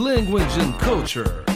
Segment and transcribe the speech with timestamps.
[0.00, 1.49] language and culture.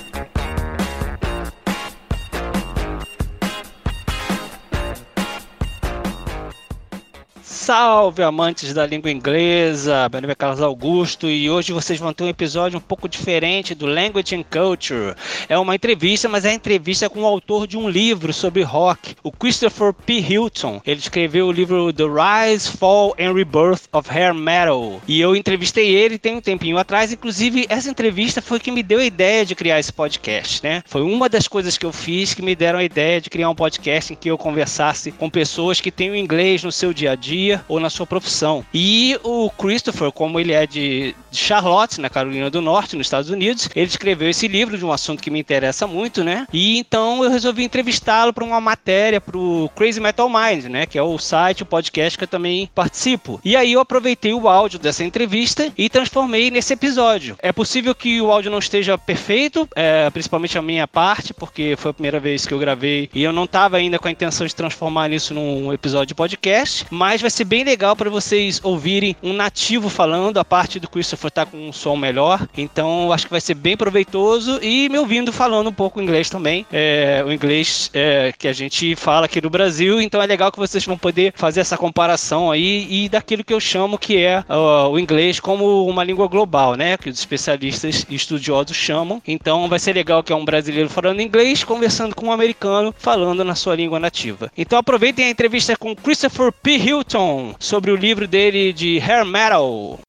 [7.64, 10.06] Salve amantes da língua inglesa!
[10.12, 13.74] Meu nome é Carlos Augusto e hoje vocês vão ter um episódio um pouco diferente
[13.74, 15.14] do Language and Culture.
[15.48, 19.32] É uma entrevista, mas é entrevista com o autor de um livro sobre rock, o
[19.32, 20.18] Christopher P.
[20.18, 20.82] Hilton.
[20.84, 25.00] Ele escreveu o livro The Rise, Fall and Rebirth of Hair Metal.
[25.08, 27.14] E eu entrevistei ele tem um tempinho atrás.
[27.14, 30.82] Inclusive, essa entrevista foi que me deu a ideia de criar esse podcast, né?
[30.84, 33.54] Foi uma das coisas que eu fiz que me deram a ideia de criar um
[33.54, 37.14] podcast em que eu conversasse com pessoas que têm o inglês no seu dia a
[37.14, 38.64] dia ou na sua profissão.
[38.72, 43.68] E o Christopher, como ele é de, Charlotte, na Carolina do Norte, nos Estados Unidos,
[43.74, 46.46] ele escreveu esse livro de um assunto que me interessa muito, né?
[46.52, 50.86] E então eu resolvi entrevistá-lo para uma matéria para o Crazy Metal Mind, né?
[50.86, 53.40] Que é o site, o podcast que eu também participo.
[53.44, 57.36] E aí eu aproveitei o áudio dessa entrevista e transformei nesse episódio.
[57.40, 61.90] É possível que o áudio não esteja perfeito, é, principalmente a minha parte, porque foi
[61.90, 64.54] a primeira vez que eu gravei e eu não estava ainda com a intenção de
[64.54, 69.32] transformar isso num episódio de podcast, mas vai ser bem legal para vocês ouvirem um
[69.32, 73.40] nativo falando, a parte do Christopher tá com um som melhor, então acho que vai
[73.40, 78.32] ser bem proveitoso e me ouvindo falando um pouco inglês também, é, o inglês é,
[78.36, 81.60] que a gente fala aqui no Brasil, então é legal que vocês vão poder fazer
[81.60, 86.26] essa comparação aí e daquilo que eu chamo que é o inglês como uma língua
[86.28, 90.44] global, né, que os especialistas e estudiosos chamam, então vai ser legal que é um
[90.44, 94.50] brasileiro falando inglês conversando com um americano falando na sua língua nativa.
[94.56, 96.76] Então aproveitem a entrevista com Christopher P.
[96.76, 100.00] Hilton, sobre o livro dele de hair metal.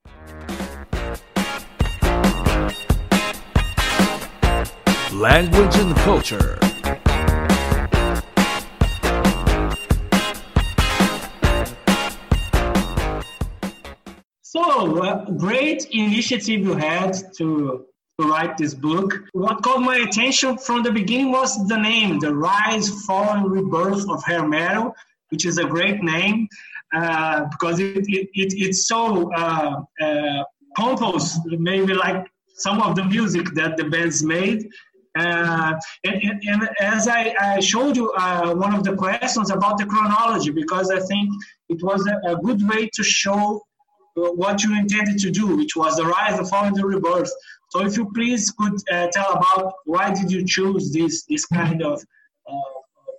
[5.14, 6.60] Language and Culture.
[14.42, 17.86] So, uh, great initiative you had to
[18.20, 19.14] to write this book.
[19.34, 24.10] What caught my attention from the beginning was the name, The Rise, Fall, and Rebirth
[24.10, 24.96] of Hair Metal,
[25.30, 26.48] which is a great name.
[26.96, 30.44] Uh, because it, it, it, it's so uh, uh,
[30.78, 32.26] pompous, maybe like
[32.56, 34.70] some of the music that the bands made.
[35.18, 35.74] Uh,
[36.06, 39.86] and, and, and, as I, I showed you, uh, one of the questions about the
[39.86, 41.30] chronology, because I think
[41.68, 43.62] it was a, a, good way to show
[44.14, 47.32] what you intended to do, which was the rise, the fall, and the rebirth.
[47.72, 48.78] So, if you please could
[49.12, 52.02] tell about why did you choose this this kind of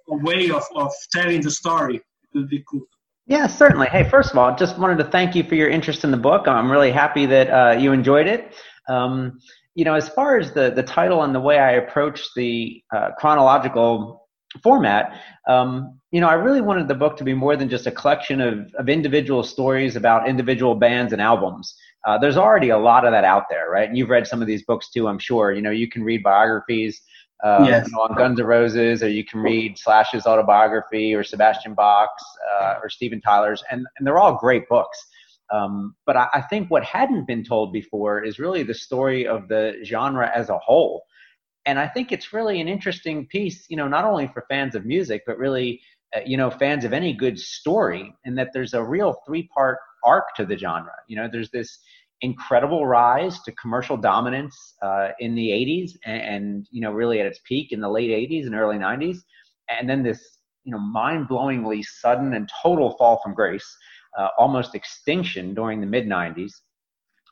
[0.09, 2.03] way of, of telling the story, it
[2.35, 2.87] would be cool.
[3.27, 3.89] Yeah, certainly.
[3.89, 6.47] Hey, first of all, just wanted to thank you for your interest in the book.
[6.47, 8.55] I'm really happy that uh, you enjoyed it.
[8.89, 9.41] Um,
[9.75, 13.11] you know, as far as the the title and the way I approach the uh,
[13.19, 14.29] chronological
[14.63, 17.91] format, um, you know, I really wanted the book to be more than just a
[17.91, 21.75] collection of, of individual stories about individual bands and albums.
[22.07, 23.89] Uh, there's already a lot of that out there, right?
[23.89, 25.53] And you've read some of these books too, I'm sure.
[25.53, 27.03] You know, you can read biographies
[27.45, 27.87] uh, yes.
[27.87, 32.25] you know, on Guns N' Roses, or you can read Slash's autobiography, or Sebastian Bach's,
[32.61, 34.99] uh, or Steven Tyler's, and, and they're all great books.
[35.53, 39.47] Um, but I, I, think what hadn't been told before is really the story of
[39.47, 41.05] the genre as a whole.
[41.67, 44.85] And I think it's really an interesting piece, you know, not only for fans of
[44.85, 45.81] music, but really,
[46.17, 49.79] uh, you know, fans of any good story, in that there's a real three part
[50.05, 50.95] arc to the genre.
[51.07, 51.79] You know, there's this
[52.23, 57.27] incredible rise to commercial dominance uh, in the 80s and, and, you know really at
[57.27, 59.19] its peak in the late 80s and early 90s
[59.69, 63.67] and then this you know mind-blowingly sudden and total fall from grace
[64.19, 66.53] uh, almost extinction during the mid 90s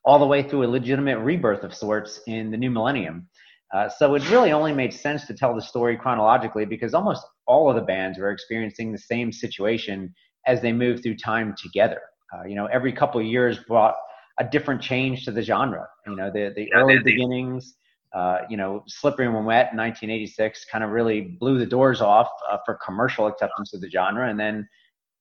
[0.05, 3.27] all the way through a legitimate rebirth of sorts in the new millennium.
[3.75, 7.69] Uh, so it really only made sense to tell the story chronologically because almost all
[7.71, 10.15] of the bands were experiencing the same situation
[10.47, 12.01] as they moved through time together.
[12.33, 13.95] Uh, you know every couple of years brought
[14.39, 15.87] a different change to the genre.
[16.07, 17.77] You know, the the yeah, early beginnings.
[18.15, 22.29] Uh, you know, Slippery When Wet in 1986 kind of really blew the doors off
[22.49, 24.31] uh, for commercial acceptance of the genre.
[24.31, 24.69] And then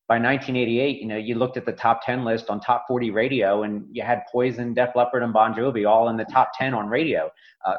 [0.07, 3.63] by 1988, you know, you looked at the top 10 list on top 40 radio
[3.63, 6.87] and you had Poison, Def Leppard, and Bon Jovi all in the top 10 on
[6.87, 7.31] radio.
[7.65, 7.77] Uh,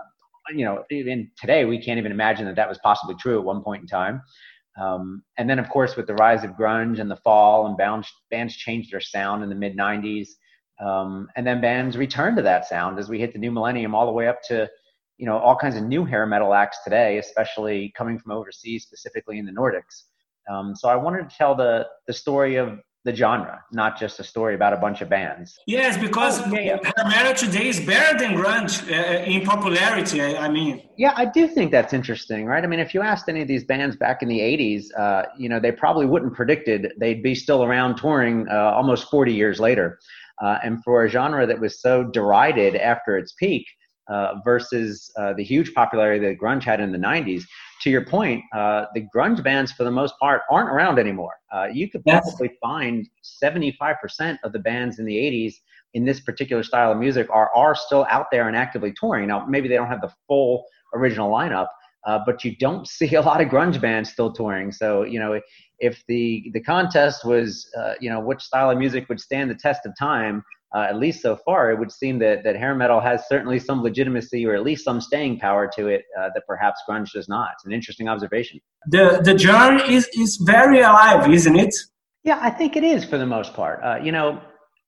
[0.51, 3.63] you know, even today, we can't even imagine that that was possibly true at one
[3.63, 4.21] point in time.
[4.81, 8.57] Um, and then, of course, with the rise of grunge and the fall, and bands
[8.57, 10.31] changed their sound in the mid 90s.
[10.81, 14.07] Um, and then bands return to that sound as we hit the new millennium, all
[14.07, 14.69] the way up to
[15.19, 19.39] you know all kinds of new hair metal acts today, especially coming from overseas, specifically
[19.39, 20.05] in the Nordics.
[20.51, 24.25] Um, so I wanted to tell the the story of the genre, not just a
[24.25, 25.59] story about a bunch of bands.
[25.67, 26.93] Yes, because oh, yeah, yeah.
[26.97, 30.23] hair metal today is better than grunge uh, in popularity.
[30.23, 32.65] I, I, mean, yeah, I do think that's interesting, right?
[32.65, 35.51] I mean, if you asked any of these bands back in the '80s, uh, you
[35.51, 39.99] know, they probably wouldn't predicted they'd be still around touring uh, almost 40 years later.
[40.43, 43.67] Uh, and for a genre that was so derided after its peak,
[44.09, 47.43] uh, versus uh, the huge popularity that grunge had in the 90s.
[47.83, 51.33] To your point, uh, the grunge bands, for the most part, aren't around anymore.
[51.53, 52.59] Uh, you could probably yes.
[52.61, 53.09] find
[53.43, 55.55] 75% of the bands in the 80s
[55.95, 59.29] in this particular style of music are, are still out there and actively touring.
[59.29, 60.65] Now, maybe they don't have the full
[60.95, 61.69] original lineup,
[62.07, 64.73] uh, but you don't see a lot of grunge bands still touring.
[64.73, 65.41] So, you know,
[65.79, 69.55] if the, the contest was, uh, you know, which style of music would stand the
[69.55, 70.43] test of time,
[70.75, 73.83] uh, at least so far, it would seem that, that hair metal has certainly some
[73.83, 77.51] legitimacy or at least some staying power to it uh, that perhaps grunge does not.
[77.55, 78.61] It's an interesting observation.
[78.89, 81.75] The, the genre is, is very alive, isn't it?
[82.25, 83.81] Yeah, I think it is for the most part.
[83.85, 84.41] Uh, you know,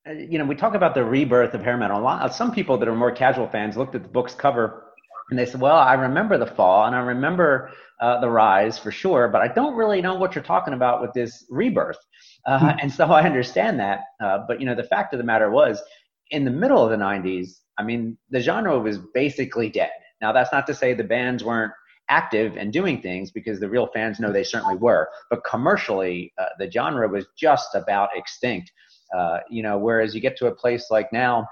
[0.09, 1.99] uh, you know, we talk about the rebirth of hair metal.
[1.99, 4.86] A lot, some people that are more casual fans looked at the book's cover
[5.31, 7.70] and they said, "Well, I remember the fall and I remember
[8.00, 11.12] uh, the rise for sure, but I don't really know what you're talking about with
[11.12, 11.99] this rebirth."
[12.46, 12.78] Uh, hmm.
[12.82, 14.00] and so I understand that.
[14.23, 15.82] Uh, but you know, the fact of the matter was,
[16.31, 19.90] in the middle of the '90s, I mean, the genre was basically dead.
[20.20, 21.73] Now, that's not to say the bands weren't
[22.08, 25.08] active and doing things because the real fans know they certainly were.
[25.31, 28.70] But commercially, uh, the genre was just about extinct.
[29.17, 31.46] Uh, you know, whereas you get to a place like now,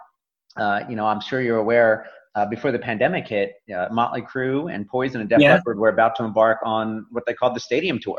[0.57, 2.07] uh, you know, I'm sure you're aware.
[2.35, 5.55] Uh, before the pandemic hit, uh, Motley Crue and Poison and Def yeah.
[5.55, 8.19] Leppard were about to embark on what they called the stadium tour.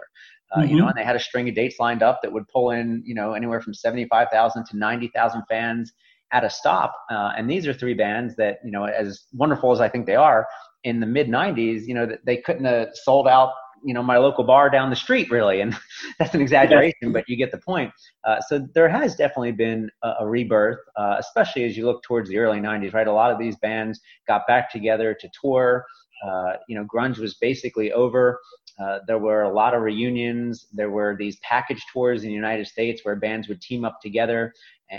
[0.54, 0.70] Uh, mm-hmm.
[0.70, 3.04] You know, and they had a string of dates lined up that would pull in,
[3.06, 5.92] you know, anywhere from seventy-five thousand to ninety thousand fans
[6.32, 6.94] at a stop.
[7.12, 10.16] Uh, and these are three bands that, you know, as wonderful as I think they
[10.16, 10.48] are,
[10.84, 13.52] in the mid '90s, you know, they couldn't have sold out
[13.86, 15.78] you know my local bar down the street really and
[16.20, 17.92] that's an exaggeration but you get the point.
[18.26, 22.30] Uh, so there has definitely been a, a rebirth uh, especially as you look towards
[22.30, 23.08] the early 90s right?
[23.08, 25.86] A lot of these bands got back together to tour.
[26.26, 28.40] Uh, you know grunge was basically over.
[28.82, 30.68] Uh, there were a lot of reunions.
[30.74, 34.52] There were these package tours in the united states where bands would team up together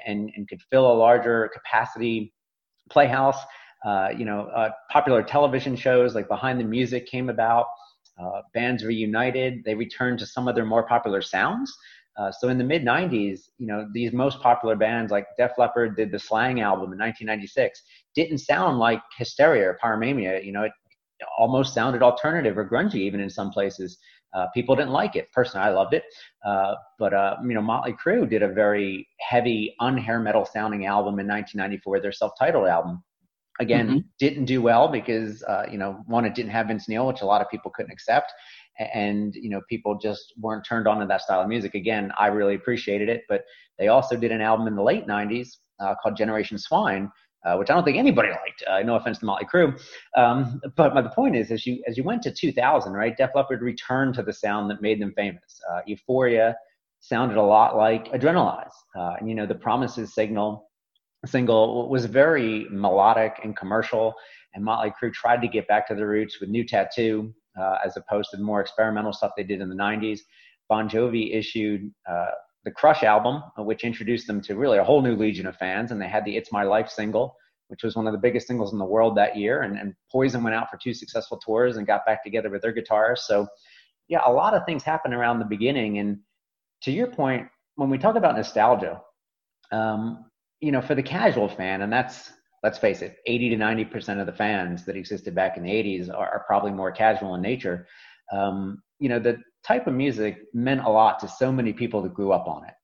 [0.07, 2.33] and, and could fill a larger capacity
[2.91, 3.39] playhouse.
[3.85, 7.67] Uh, you know, uh, popular television shows like Behind the Music came about.
[8.19, 9.63] Uh, bands reunited.
[9.65, 11.77] They returned to some of their more popular sounds.
[12.17, 15.97] Uh, so in the mid 90s, you know, these most popular bands like Def Leppard
[15.97, 17.83] did the Slang album in 1996
[18.15, 20.43] didn't sound like Hysteria or Pyromania.
[20.43, 20.73] You know, it
[21.39, 23.99] almost sounded alternative or grungy even in some places.
[24.35, 25.31] Uh, people didn't like it.
[25.33, 26.05] Personally, I loved it.
[26.45, 31.19] Uh, but, uh, you know, Motley Crue did a very heavy, unhair metal sounding album
[31.19, 33.03] in 1994, their self titled album.
[33.59, 33.99] Again, mm-hmm.
[34.19, 37.27] didn't do well because uh, you know one, it didn't have Vince Neil, which a
[37.27, 38.33] lot of people couldn't accept,
[38.93, 41.75] and you know people just weren't turned on to that style of music.
[41.75, 43.45] Again, I really appreciated it, but
[43.79, 45.49] they also did an album in the late '90s
[45.81, 47.11] uh, called Generation Swine,
[47.47, 48.63] uh, which I don't think anybody liked.
[48.69, 49.81] Uh, no offense to Motley Crue,
[50.17, 53.31] um, but my, the point is, as you as you went to 2000, right, Def
[53.35, 55.61] Leppard returned to the sound that made them famous.
[55.73, 56.57] Uh, Euphoria
[57.01, 60.66] sounded a lot like Adrenalize, uh, and you know the Promises signal
[61.27, 64.15] single was very melodic and commercial.
[64.55, 67.97] And Motley Crue tried to get back to the roots with New Tattoo, uh, as
[67.97, 70.21] opposed to the more experimental stuff they did in the 90s.
[70.69, 72.31] Bon Jovi issued uh,
[72.65, 75.93] the Crush album, which introduced them to really a whole new legion of fans.
[75.93, 77.37] And they had the It's My Life single,
[77.69, 79.63] which was one of the biggest singles in the world that year.
[79.63, 82.75] And, and Poison went out for two successful tours and got back together with their
[82.75, 83.27] guitarists.
[83.27, 83.47] So,
[84.09, 85.99] yeah, a lot of things happened around the beginning.
[85.99, 86.19] And
[86.83, 87.47] to your point,
[87.77, 89.01] when we talk about nostalgia,
[89.71, 90.25] um,
[90.61, 92.33] you know, for the casual fan, and that's
[92.63, 95.71] let's face it, 80 to 90 percent of the fans that existed back in the
[95.71, 97.87] 80s are, are probably more casual in nature.
[98.33, 102.15] Um, you know, the type of music meant a lot to so many people that
[102.15, 102.75] grew up on it.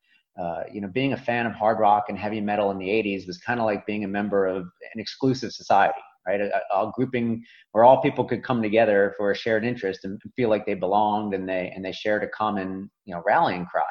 [0.41, 3.27] Uh, you know, being a fan of hard rock and heavy metal in the 80s
[3.27, 4.63] was kind of like being a member of
[4.95, 6.41] an exclusive society, right?
[6.41, 10.49] A, a, grouping where all people could come together for a shared interest and feel
[10.49, 13.83] like they belonged and they and they shared a common, you know, rallying cry.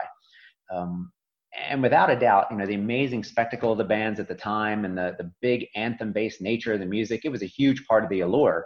[0.76, 1.12] Um,
[1.54, 4.86] and without a doubt, you know, the amazing spectacle of the bands at the time
[4.86, 8.04] and the, the big anthem based nature of the music, it was a huge part
[8.04, 8.66] of the allure.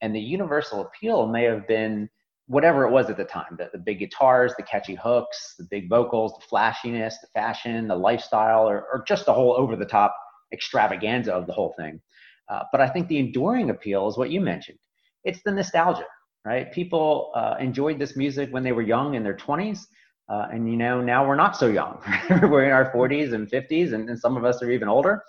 [0.00, 2.08] And the universal appeal may have been
[2.46, 5.88] whatever it was at the time the, the big guitars, the catchy hooks, the big
[5.88, 10.16] vocals, the flashiness, the fashion, the lifestyle, or, or just the whole over the top
[10.52, 12.00] extravaganza of the whole thing.
[12.48, 14.78] Uh, but I think the enduring appeal is what you mentioned
[15.24, 16.06] it's the nostalgia,
[16.44, 16.72] right?
[16.72, 19.84] People uh, enjoyed this music when they were young in their 20s
[20.30, 22.00] uh, and you know, now we're not so young.
[22.42, 25.24] we're in our 40s and 50s, and, and, some of us are even older.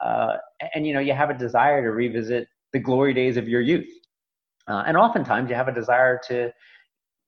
[0.00, 0.36] Uh,
[0.74, 3.88] and you know, you have a desire to revisit the glory days of your youth.
[4.68, 6.52] Uh, and oftentimes, you have a desire to,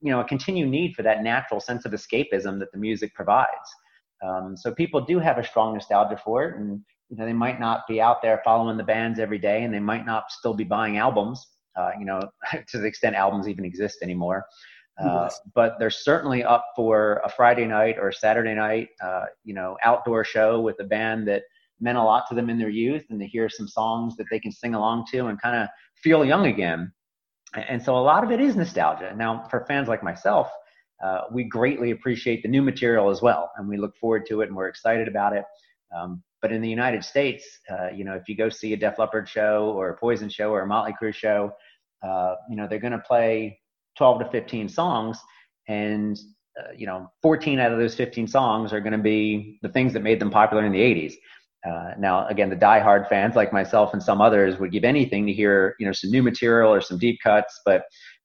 [0.00, 3.48] you know, a continued need for that natural sense of escapism that the music provides.
[4.24, 7.58] Um, so people do have a strong nostalgia for it, and you know, they might
[7.58, 10.64] not be out there following the bands every day, and they might not still be
[10.64, 11.44] buying albums.
[11.76, 12.20] Uh, you know,
[12.68, 14.44] to the extent albums even exist anymore.
[15.00, 19.54] Uh, but they're certainly up for a Friday night or a Saturday night, uh, you
[19.54, 21.42] know, outdoor show with a band that
[21.80, 24.40] meant a lot to them in their youth and to hear some songs that they
[24.40, 25.68] can sing along to and kind of
[26.02, 26.92] feel young again.
[27.54, 29.14] And so a lot of it is nostalgia.
[29.16, 30.50] Now, for fans like myself,
[31.02, 34.48] uh, we greatly appreciate the new material as well, and we look forward to it
[34.48, 35.44] and we're excited about it.
[35.96, 38.98] Um, but in the United States, uh, you know, if you go see a Def
[38.98, 41.52] Leppard show or a Poison show or a Motley Crue show,
[42.02, 43.58] uh, you know, they're going to play
[43.98, 45.18] 12 to 15 songs,
[45.68, 46.18] and
[46.58, 49.92] uh, you know, 14 out of those 15 songs are going to be the things
[49.92, 51.12] that made them popular in the 80s.
[51.68, 55.32] Uh, now, again, the die-hard fans like myself and some others would give anything to
[55.32, 57.60] hear, you know, some new material or some deep cuts.
[57.64, 57.82] But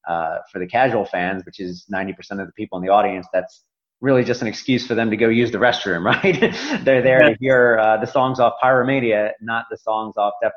[0.08, 3.66] uh, for the casual fans, which is 90% of the people in the audience, that's
[4.02, 6.84] really just an excuse for them to go use the restroom, right?
[6.84, 10.52] They're there to hear uh, the songs off Pyromania, not the songs off Def,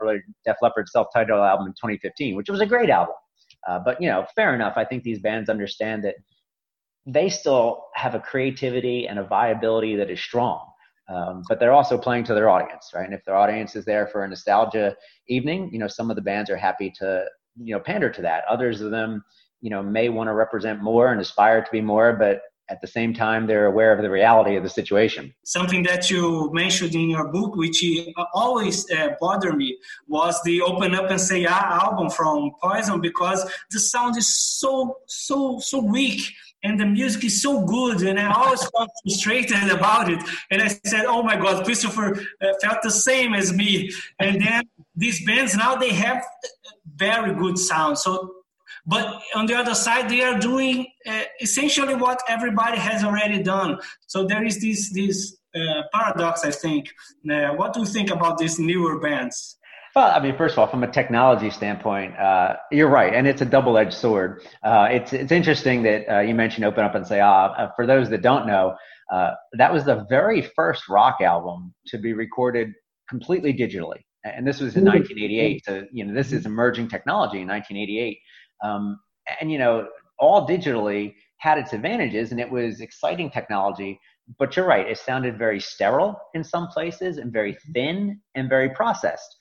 [0.44, 3.14] Def Leppard's self-titled album in 2015, which was a great album.
[3.66, 4.75] Uh, but you know, fair enough.
[4.76, 6.14] I think these bands understand that
[7.06, 10.66] they still have a creativity and a viability that is strong.
[11.08, 13.04] Um, but they're also playing to their audience, right?
[13.04, 14.96] And if their audience is there for a nostalgia
[15.28, 17.25] evening, you know, some of the bands are happy to,
[17.62, 18.42] you know, pander to that.
[18.50, 19.23] Others of them,
[19.61, 22.87] you know, may want to represent more and aspire to be more, but at the
[22.87, 25.32] same time, they're aware of the reality of the situation.
[25.44, 27.85] Something that you mentioned in your book, which
[28.35, 33.49] always uh, bothered me, was the "Open Up and Say Ah" album from Poison, because
[33.70, 36.20] the sound is so, so, so weak
[36.62, 40.20] and the music is so good and i always felt frustrated about it.
[40.50, 43.92] And i said oh my god christopher uh, felt the same as me.
[44.18, 44.62] And then
[44.94, 46.25] these bands now they have
[46.96, 47.99] very good sound.
[47.99, 48.37] So
[48.87, 53.78] but on the other side they are doing uh, essentially what everybody has already done
[54.07, 56.88] so there is this this uh, paradox i think
[57.31, 59.57] uh, what do you think about these newer bands
[59.97, 63.40] well, I mean, first of all, from a technology standpoint, uh, you're right, and it's
[63.40, 64.43] a double-edged sword.
[64.62, 67.87] Uh, it's it's interesting that uh, you mentioned "Open Up and Say Ah." Uh, for
[67.87, 68.76] those that don't know,
[69.11, 72.75] uh, that was the very first rock album to be recorded
[73.09, 75.64] completely digitally, and this was in 1988.
[75.64, 78.19] So you know, this is emerging technology in 1988,
[78.64, 78.98] um,
[79.40, 84.00] and you know, all digitally had its advantages, and it was exciting technology.
[84.38, 88.70] But you're right; it sounded very sterile in some places, and very thin, and very
[88.70, 89.36] processed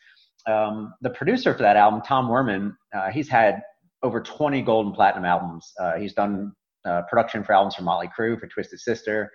[0.48, 3.62] um, the producer for that album, Tom Werman, uh, he's had
[4.04, 5.72] over 20 gold and platinum albums.
[5.80, 6.54] Uh, he's done
[6.86, 9.32] uh, production for albums for Motley Crue, for Twisted Sister.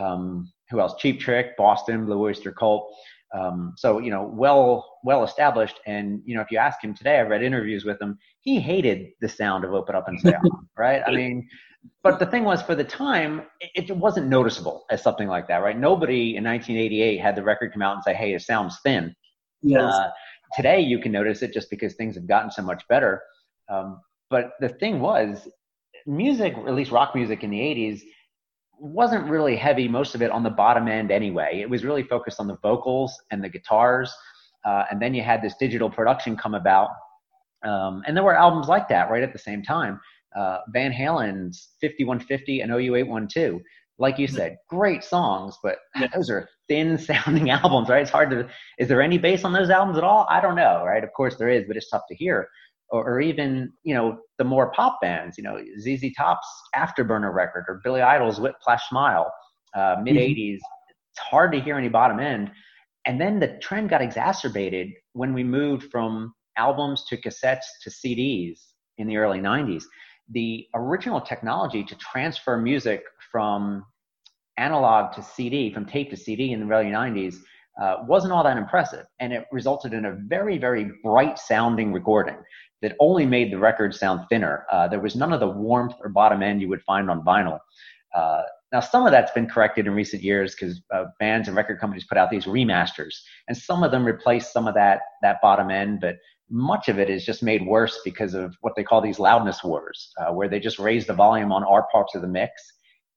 [0.00, 0.94] Um, who else?
[0.98, 2.92] Cheap Trick, Boston, Blue Oyster Cult.
[3.34, 5.80] Um, so you know, well, well established.
[5.86, 8.18] And you know, if you ask him today, I've read interviews with him.
[8.40, 11.02] He hated the sound of "Open Up and Say On," right?
[11.06, 11.48] I mean,
[12.02, 15.58] but the thing was, for the time, it, it, wasn't noticeable as something like that,
[15.58, 15.78] right?
[15.78, 19.14] Nobody in 1988 had the record come out and say, "Hey, it sounds thin."
[19.62, 19.82] Yes.
[19.82, 20.10] Uh,
[20.54, 23.22] today you can notice it just because things have gotten so much better.
[23.68, 24.00] Um,
[24.30, 25.48] but the thing was,
[26.06, 28.00] music, at least rock music in the 80s,
[28.78, 31.60] wasn't really heavy, most of it on the bottom end anyway.
[31.60, 34.12] It was really focused on the vocals and the guitars.
[34.64, 36.90] Uh, and then you had this digital production come about.
[37.64, 40.00] Um, and there were albums like that right at the same time.
[40.36, 43.60] Uh, Van Halen's 5150 and OU812
[43.98, 46.08] like you said, great songs, but yeah.
[46.14, 48.02] those are thin sounding albums, right?
[48.02, 50.26] It's hard to, is there any bass on those albums at all?
[50.28, 51.04] I don't know, right?
[51.04, 52.48] Of course there is, but it's tough to hear.
[52.94, 56.46] Or, or even, you know, the more pop bands, you know, ZZ Top's
[56.76, 59.32] Afterburner record or Billy Idol's Whiplash Smile,
[59.76, 60.36] uh, mid 80s.
[60.36, 60.54] Mm-hmm.
[60.54, 62.50] It's hard to hear any bottom end.
[63.06, 68.58] And then the trend got exacerbated when we moved from albums to cassettes to CDs
[68.98, 69.84] in the early 90s
[70.30, 73.84] the original technology to transfer music from
[74.56, 77.36] analog to CD, from tape to CD in the early 90s,
[77.82, 79.04] uh, wasn't all that impressive.
[79.18, 82.36] And it resulted in a very, very bright sounding recording
[82.84, 84.66] that only made the record sound thinner.
[84.70, 87.58] Uh, there was none of the warmth or bottom end you would find on vinyl.
[88.14, 91.80] Uh, now, some of that's been corrected in recent years because uh, bands and record
[91.80, 93.14] companies put out these remasters,
[93.48, 96.00] and some of them replace some of that that bottom end.
[96.02, 96.16] But
[96.50, 100.12] much of it is just made worse because of what they call these loudness wars,
[100.20, 102.52] uh, where they just raise the volume on our parts of the mix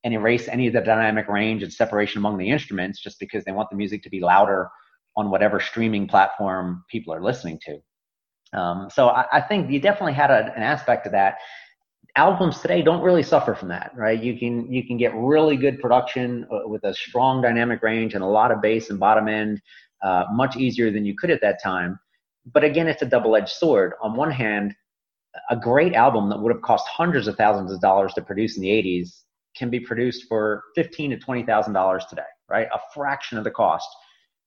[0.05, 3.51] and erase any of the dynamic range and separation among the instruments just because they
[3.51, 4.69] want the music to be louder
[5.17, 7.79] on whatever streaming platform people are listening to.
[8.57, 11.35] Um, so I, I, think you definitely had a, an aspect of that.
[12.15, 14.21] Albums today don't really suffer from that, right?
[14.21, 18.23] You can you can get really good production uh, with a strong dynamic range and
[18.23, 19.61] a lot of bass and bottom end,
[20.01, 21.99] uh, much easier than you could at that time
[22.53, 23.93] but again, it's a double edged sword.
[24.01, 24.73] On one hand,
[25.49, 28.63] a great album that would have cost hundreds of thousands of dollars to produce in
[28.63, 29.23] the 80s
[29.55, 32.67] can be produced for fifteen to twenty thousand dollars today, right?
[32.73, 33.87] A fraction of the cost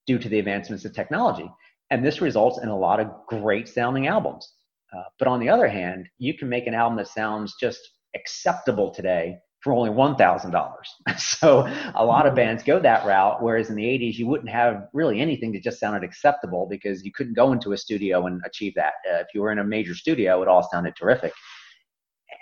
[0.07, 1.50] due to the advancements of technology.
[1.91, 4.53] And this results in a lot of great sounding albums.
[4.97, 7.81] Uh, but on the other hand, you can make an album that sounds just
[8.15, 10.75] acceptable today for only $1,000.
[11.19, 14.89] so a lot of bands go that route, whereas in the 80s, you wouldn't have
[14.93, 18.75] really anything that just sounded acceptable because you couldn't go into a studio and achieve
[18.77, 18.95] that.
[19.09, 21.33] Uh, if you were in a major studio, it all sounded terrific.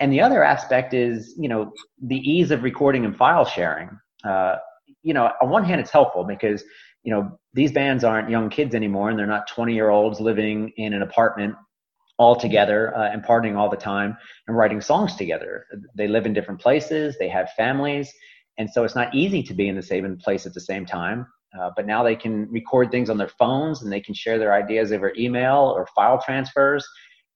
[0.01, 3.91] And the other aspect is, you know, the ease of recording and file sharing.
[4.25, 4.57] Uh,
[5.03, 6.63] you know, on one hand, it's helpful because,
[7.03, 10.73] you know, these bands aren't young kids anymore and they're not 20 year olds living
[10.77, 11.55] in an apartment
[12.19, 15.65] all together uh, and partying all the time and writing songs together.
[15.95, 18.13] They live in different places, they have families,
[18.59, 21.27] and so it's not easy to be in the same place at the same time.
[21.59, 24.53] Uh, but now they can record things on their phones and they can share their
[24.53, 26.87] ideas over email or file transfers.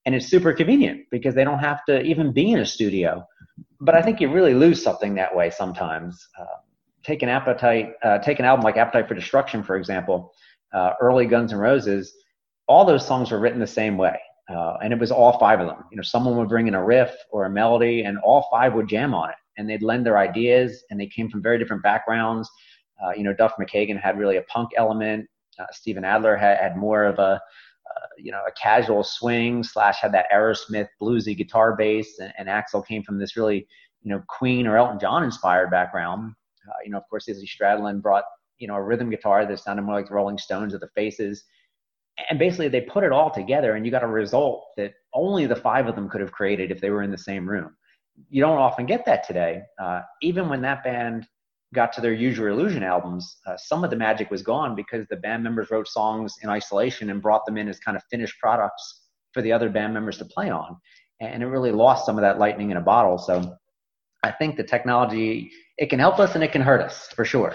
[0.05, 3.25] And it's super convenient because they don't have to even be in a studio.
[3.81, 6.29] But I think you really lose something that way sometimes.
[6.39, 6.59] Uh,
[7.05, 10.33] take an appetite, uh, take an album like Appetite for Destruction, for example,
[10.73, 12.15] uh, early Guns N' Roses.
[12.69, 14.19] All those songs were written the same way
[14.49, 15.85] uh, and it was all five of them.
[15.91, 18.89] You know, someone would bring in a riff or a melody, and all five would
[18.89, 22.51] jam on it, and they'd lend their ideas, and they came from very different backgrounds.
[23.03, 25.29] Uh, you know, Duff McKagan had really a punk element.
[25.59, 27.41] Uh, Steven Adler had, had more of a,
[27.91, 32.49] uh, you know, a casual swing Slash had that Aerosmith bluesy guitar bass, and, and
[32.49, 33.67] Axl came from this really,
[34.03, 36.35] you know, Queen or Elton John inspired background.
[36.69, 38.25] Uh, you know, of course, Izzy Stradlin brought,
[38.59, 41.45] you know, a rhythm guitar that sounded more like the Rolling Stones or the Faces.
[42.29, 45.57] And basically they put it all together and you got a result that only the
[45.57, 47.75] five of them could have created if they were in the same room.
[48.29, 49.63] You don't often get that today.
[49.81, 51.27] Uh, even when that band
[51.75, 55.07] got to their Use Your Illusion albums uh, some of the magic was gone because
[55.09, 58.39] the band members wrote songs in isolation and brought them in as kind of finished
[58.39, 59.01] products
[59.33, 60.77] for the other band members to play on.
[61.21, 63.17] And it really lost some of that lightning in a bottle.
[63.17, 63.57] So
[64.23, 65.51] i think the technology
[65.83, 67.53] it can help us and it can hurt us for sure.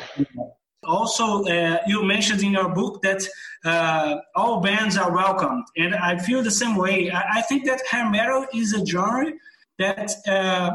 [0.83, 3.21] Also uh, you mentioned in your book that
[3.63, 7.09] uh, all bands are welcomed and i feel the same way.
[7.09, 9.31] I, I think that hair metal is a genre
[9.79, 10.71] that uh,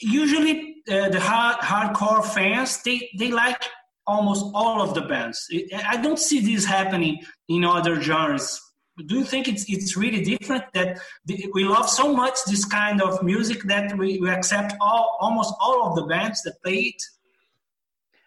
[0.00, 0.54] usually
[0.90, 3.62] uh, the hard, hardcore fans they, they like
[4.06, 5.38] almost all of the bands.
[5.94, 7.14] I don't see this happening
[7.48, 8.60] in other genres
[9.06, 11.00] do you think it's it's really different that
[11.52, 15.88] we love so much this kind of music that we, we accept all almost all
[15.88, 17.02] of the bands that play it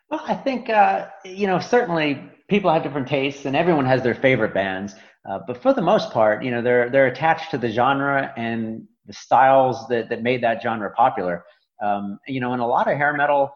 [0.10, 4.16] well, I think uh, you know certainly people have different tastes, and everyone has their
[4.16, 4.96] favorite bands.
[5.30, 8.88] Uh, but for the most part, you know they're they're attached to the genre and
[9.06, 11.44] the styles that that made that genre popular.
[11.84, 13.52] Um, you know, and a lot of hair metal.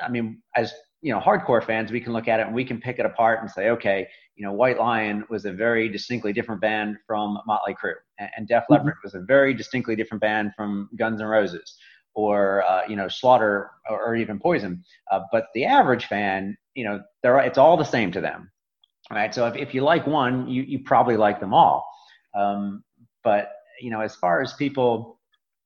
[0.00, 2.80] I mean, as you know, hardcore fans, we can look at it and we can
[2.80, 4.06] pick it apart and say, okay,
[4.38, 8.48] you know, White Lion was a very distinctly different band from Motley Crue, and, and
[8.48, 8.72] Def mm-hmm.
[8.74, 9.06] Leppard mm-hmm.
[9.06, 11.76] was a very distinctly different band from Guns N' Roses
[12.18, 16.84] or uh, you know slaughter or, or even poison uh, but the average fan you
[16.84, 18.50] know they're it's all the same to them
[19.10, 21.86] right so if, if you like one you, you probably like them all
[22.34, 22.82] um,
[23.22, 25.20] but you know as far as people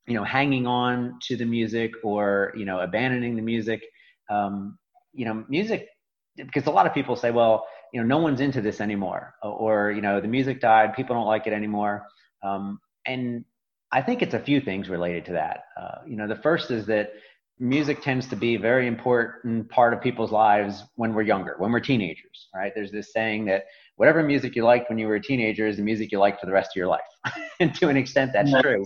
[0.07, 3.83] you know hanging on to the music or you know abandoning the music
[4.31, 4.79] um,
[5.15, 5.89] you know music
[6.37, 9.93] because a lot of people say well you know no one's into this anymore or
[9.93, 12.07] you know the music died people don't like it anymore
[12.43, 13.45] um, and
[13.93, 15.65] I think it's a few things related to that.
[15.79, 17.13] Uh, you know, the first is that
[17.59, 21.71] music tends to be a very important part of people's lives when we're younger, when
[21.71, 22.73] we're teenagers, right?
[22.75, 23.65] There's this saying that
[23.97, 26.47] whatever music you liked when you were a teenager is the music you like for
[26.47, 27.01] the rest of your life.
[27.61, 28.85] and to an extent, that's true,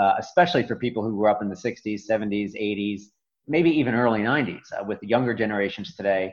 [0.00, 3.02] uh, especially for people who grew up in the 60s, 70s, 80s,
[3.46, 4.72] maybe even early 90s.
[4.72, 6.32] Uh, with the younger generations today,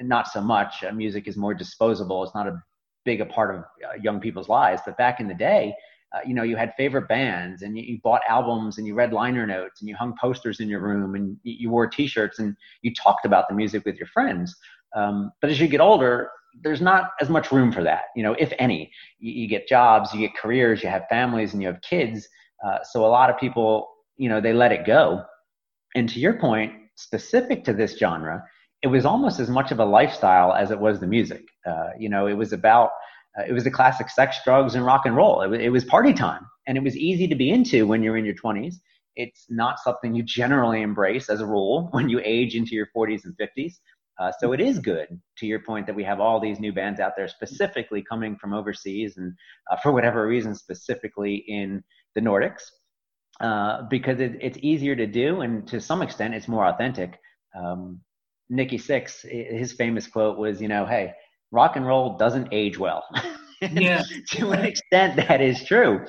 [0.00, 0.84] not so much.
[0.84, 2.22] Uh, music is more disposable.
[2.22, 2.62] It's not a
[3.04, 4.82] big a part of uh, young people's lives.
[4.84, 5.74] But back in the day,
[6.14, 9.12] uh, you know, you had favorite bands and you, you, bought albums and you read
[9.12, 12.94] liner notes and you hung posters in your room and you, wore T-shirts and you
[12.94, 14.54] talked about the music with your friends.
[14.96, 16.30] Um, but as you get older,
[16.62, 18.90] there's not as much room for that, you know, if any.
[19.18, 22.26] You, you get jobs, you get careers, you have families, and you have kids.
[22.66, 25.22] Uh, so a lot of people, you know, they let it go.
[25.94, 28.42] And to your point, specific to this genre,
[28.82, 31.44] it was almost as much of a lifestyle as it was the music.
[31.66, 32.90] Uh, you know, it was about
[33.38, 35.42] uh, it was the classic sex, drugs, and rock and roll.
[35.42, 38.24] It, it was party time, and it was easy to be into when you're in
[38.24, 38.76] your 20s.
[39.16, 43.24] It's not something you generally embrace as a rule when you age into your 40s
[43.24, 43.74] and 50s.
[44.18, 45.06] Uh, so it is good,
[45.38, 48.52] to your point, that we have all these new bands out there specifically coming from
[48.52, 49.32] overseas and
[49.70, 51.84] uh, for whatever reason, specifically in
[52.16, 52.62] the Nordics,
[53.40, 57.20] uh, because it, it's easier to do and to some extent it's more authentic.
[57.56, 58.00] Um,
[58.50, 61.12] Nikki Sixx, his famous quote was, you know, hey,
[61.50, 63.04] rock and roll doesn't age well.
[63.60, 64.02] yeah.
[64.30, 66.04] to an extent, that is true.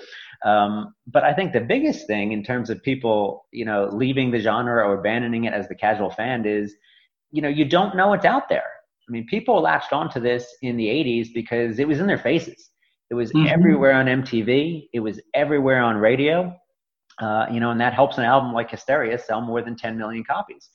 [0.45, 4.39] Um, but I think the biggest thing in terms of people, you know, leaving the
[4.39, 6.73] genre or abandoning it as the casual fan is,
[7.32, 8.63] you know, you don't know it's out there.
[9.08, 12.69] I mean, people latched onto this in the 80s because it was in their faces.
[13.10, 13.47] It was mm-hmm.
[13.47, 14.89] everywhere on MTV.
[14.93, 16.56] It was everywhere on radio.
[17.19, 20.23] Uh, you know, and that helps an album like Hysteria sell more than 10 million
[20.23, 20.69] copies.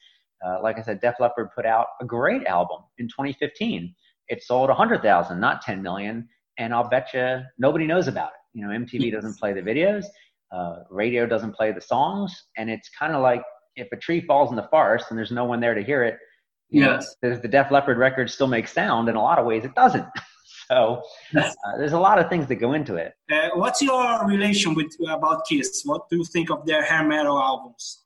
[0.44, 3.94] Uh, like I said, Def Leppard put out a great album in 2015.
[4.28, 6.28] It sold 100,000, not 10 million,
[6.58, 8.58] and I'll bet you nobody knows about it.
[8.58, 10.04] You know, MTV doesn't play the videos,
[10.52, 13.42] uh, radio doesn't play the songs, and it's kind of like
[13.76, 16.16] if a tree falls in the forest and there's no one there to hear it.
[16.70, 17.14] Yes.
[17.22, 19.08] Know, the Def Leppard record still make sound?
[19.08, 20.06] In a lot of ways, it doesn't.
[20.68, 21.02] so
[21.36, 23.12] uh, there's a lot of things that go into it.
[23.30, 25.82] Uh, what's your relation with about Kiss?
[25.84, 28.04] What do you think of their hair metal albums?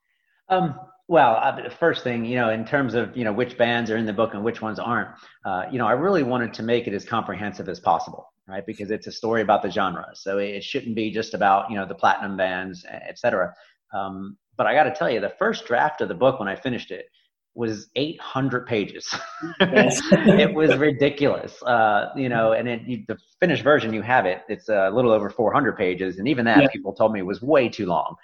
[0.48, 0.74] Um,
[1.08, 4.04] well, uh, first thing, you know, in terms of you know which bands are in
[4.04, 5.08] the book and which ones aren't,
[5.44, 8.64] uh, you know, I really wanted to make it as comprehensive as possible, right?
[8.64, 11.86] Because it's a story about the genre, so it shouldn't be just about you know
[11.86, 13.54] the platinum bands, et cetera.
[13.94, 16.56] Um, but I got to tell you, the first draft of the book when I
[16.56, 17.06] finished it
[17.54, 19.12] was 800 pages.
[19.60, 22.52] it was ridiculous, uh, you know.
[22.52, 24.42] And it, you, the finished version, you have it.
[24.48, 26.68] It's a little over 400 pages, and even that, yeah.
[26.68, 28.14] people told me was way too long.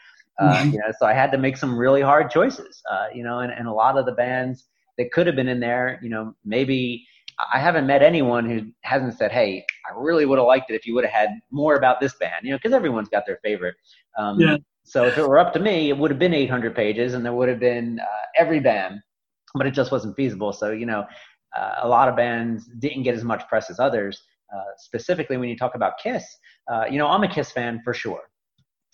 [0.41, 0.65] Uh.
[0.65, 2.83] You know, so I had to make some really hard choices.
[2.91, 4.65] Uh, you know, and, and a lot of the bands
[4.99, 7.07] that could have been in there, you know, maybe
[7.53, 10.87] I haven't met anyone who hasn't said, "Hey, I really would have liked it if
[10.87, 13.75] you would have had more about this band." You know, because everyone's got their favorite.
[14.19, 14.57] Um, yeah.
[14.85, 17.33] So if it were up to me, it would have been 800 pages, and there
[17.33, 19.01] would have been uh, every band,
[19.55, 20.53] but it just wasn't feasible.
[20.53, 21.05] So you know,
[21.57, 24.23] uh, a lot of bands didn't get as much press as others.
[24.55, 26.25] Uh, specifically, when you talk about Kiss,
[26.71, 28.21] uh, you know, I'm a Kiss fan for sure.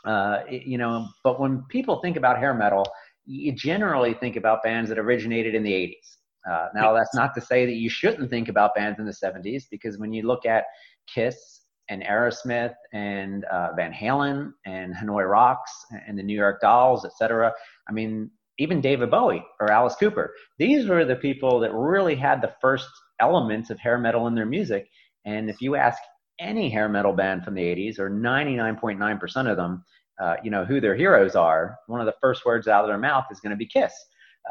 [0.05, 2.87] Uh, you know, but when people think about hair metal,
[3.27, 6.51] you generally think about bands that originated in the 80s.
[6.51, 9.65] Uh, now, that's not to say that you shouldn't think about bands in the 70s,
[9.71, 10.65] because when you look at
[11.13, 11.61] Kiss
[11.91, 15.71] and Aerosmith and uh, Van Halen and Hanoi Rocks
[16.07, 17.53] and the New York Dolls, etc.
[17.89, 20.33] I mean, even David Bowie or Alice Cooper.
[20.59, 22.89] These were the people that really had the first
[23.21, 24.89] elements of hair metal in their music.
[25.25, 25.99] And if you ask
[26.41, 29.85] any hair metal band from the 80s, or 99.9% of them,
[30.21, 32.99] uh, you know, who their heroes are, one of the first words out of their
[32.99, 33.93] mouth is going to be Kiss.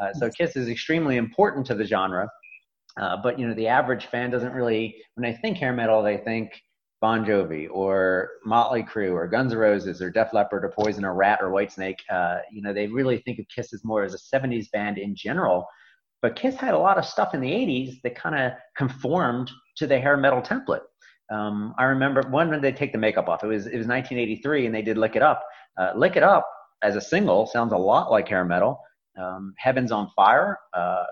[0.00, 2.28] Uh, so Kiss is extremely important to the genre.
[3.00, 6.16] Uh, but you know, the average fan doesn't really, when they think hair metal, they
[6.16, 6.50] think
[7.00, 11.14] Bon Jovi or Motley Crue or Guns N' Roses or Def Leppard or Poison or
[11.14, 14.36] Ratt or Whitesnake, uh, you know, they really think of Kiss as more as a
[14.36, 15.66] 70s band in general.
[16.20, 19.86] But Kiss had a lot of stuff in the 80s that kind of conformed to
[19.86, 20.82] the hair metal template.
[21.30, 23.44] Um, I remember when did they take the makeup off?
[23.44, 25.44] It was it was 1983, and they did "Lick It Up."
[25.78, 26.48] Uh, "Lick It Up"
[26.82, 28.80] as a single sounds a lot like hair metal.
[29.20, 31.04] Um, "Heaven's on Fire," uh,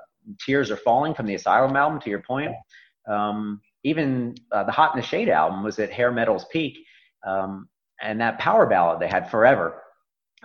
[0.44, 2.00] "Tears Are Falling" from the Asylum album.
[2.00, 2.52] To your point,
[3.09, 6.76] um, even uh, the Hot in the Shade album was at hair metal's peak,
[7.26, 7.68] um,
[8.00, 9.83] and that power ballad they had forever,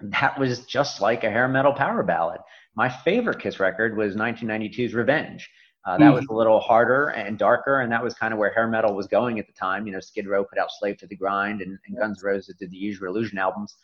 [0.02, 2.40] that was just like a hair metal power ballad.
[2.76, 5.50] My favorite Kiss record was 1992's Revenge.
[5.86, 8.54] Uh, that mm was a little harder and darker, and that was kind of where
[8.54, 9.86] hair metal was going at the time.
[9.86, 12.56] You know, Skid Row put out Slave to the Grind, and, and Guns N' Roses
[12.58, 13.76] did the Use Your Illusion albums.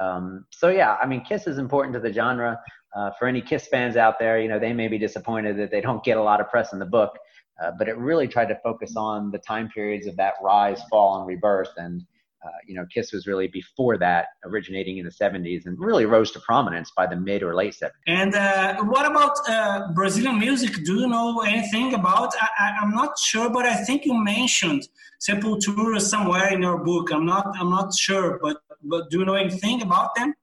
[0.00, 2.58] Um, so yeah, I mean, Kiss is important to the genre.
[2.96, 5.80] Uh, for any Kiss fans out there, you know, they may be disappointed that they
[5.80, 7.16] don't get a lot of press in the book.
[7.62, 11.18] Uh, but it really tried to focus on the time periods of that rise, fall,
[11.18, 11.70] and rebirth.
[11.76, 12.02] And,
[12.44, 16.30] uh, you know, Kiss was really before that, originating in the 70s, and really rose
[16.32, 17.90] to prominence by the mid or late 70s.
[18.06, 20.84] And uh, what about uh, Brazilian music?
[20.84, 22.34] Do you know anything about?
[22.58, 24.88] I, am not sure, but I think you mentioned
[25.26, 27.10] Sepultura somewhere in your book.
[27.12, 27.46] I'm not.
[27.58, 30.34] I'm not sure, but but do you know anything about them?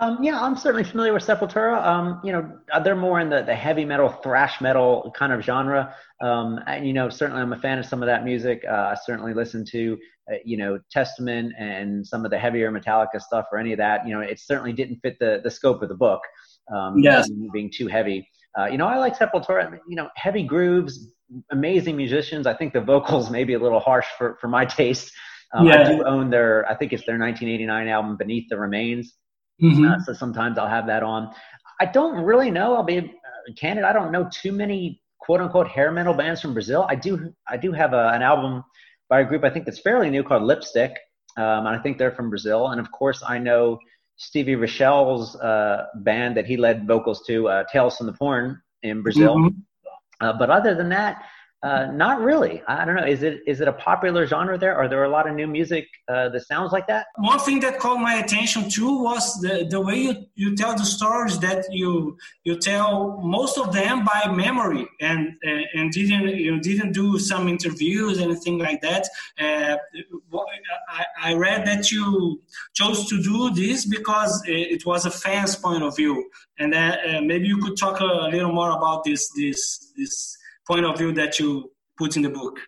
[0.00, 1.84] Um, yeah, I'm certainly familiar with Sepultura.
[1.84, 2.52] Um, you know,
[2.84, 5.92] they're more in the, the heavy metal, thrash metal kind of genre.
[6.20, 8.64] Um, and, you know, certainly I'm a fan of some of that music.
[8.68, 9.98] Uh, I certainly listen to,
[10.30, 14.06] uh, you know, Testament and some of the heavier Metallica stuff or any of that.
[14.06, 16.20] You know, it certainly didn't fit the, the scope of the book.
[16.72, 17.28] Um, yes.
[17.52, 18.28] Being too heavy.
[18.56, 19.78] Uh, you know, I like Sepultura.
[19.88, 21.12] You know, heavy grooves,
[21.50, 22.46] amazing musicians.
[22.46, 25.12] I think the vocals may be a little harsh for, for my taste.
[25.54, 25.80] Um, yeah.
[25.80, 29.14] I do own their, I think it's their 1989 album, Beneath the Remains.
[29.62, 29.84] Mm-hmm.
[29.84, 31.32] Uh, so sometimes I'll have that on.
[31.80, 32.74] I don't really know.
[32.74, 33.84] I'll be uh, candid.
[33.84, 36.86] I don't know too many quote unquote hair metal bands from Brazil.
[36.88, 37.32] I do.
[37.48, 38.64] I do have a, an album
[39.08, 40.92] by a group I think that's fairly new called Lipstick,
[41.36, 42.68] um, and I think they're from Brazil.
[42.68, 43.78] And of course, I know
[44.16, 49.02] Stevie Rachelle's uh, band that he led vocals to, uh, Tales from the Porn in
[49.02, 49.36] Brazil.
[49.36, 49.58] Mm-hmm.
[50.20, 51.22] Uh, but other than that,
[51.60, 52.62] uh, not really.
[52.68, 53.04] I don't know.
[53.04, 54.76] Is it is it a popular genre there?
[54.76, 57.06] Are there a lot of new music uh, that sounds like that?
[57.16, 60.84] One thing that caught my attention too was the, the way you, you tell the
[60.84, 66.92] stories that you you tell most of them by memory and and didn't you didn't
[66.92, 69.08] do some interviews anything like that.
[69.40, 69.76] Uh,
[70.88, 72.40] I, I read that you
[72.74, 77.48] chose to do this because it was a fan's point of view, and uh, maybe
[77.48, 80.37] you could talk a little more about this this this
[80.68, 82.58] point of view that you put in the book.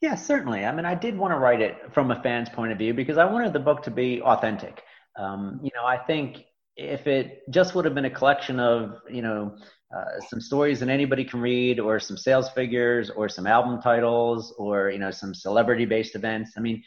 [0.00, 0.64] Yeah, certainly.
[0.64, 3.18] I mean, I did want to write it from a fan's point of view because
[3.18, 4.82] I wanted the book to be authentic.
[5.16, 6.44] Um, you know, I think
[6.76, 9.56] if it just would have been a collection of, you know,
[9.96, 14.52] uh, some stories that anybody can read or some sales figures or some album titles
[14.58, 16.52] or, you know, some celebrity based events.
[16.56, 16.82] I mean,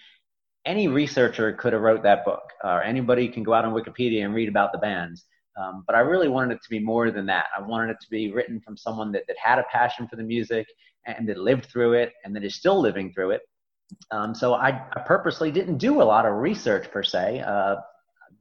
[0.66, 4.36] any researcher could have wrote that book or anybody can go out on Wikipedia and
[4.36, 5.24] read about the bands.
[5.58, 7.46] Um, but I really wanted it to be more than that.
[7.58, 10.24] I wanted it to be written from someone that, that had a passion for the
[10.24, 10.68] music
[11.06, 13.42] and that lived through it and that is still living through it.
[14.12, 17.40] Um, so I, I, purposely didn't do a lot of research per se.
[17.40, 17.78] Uh,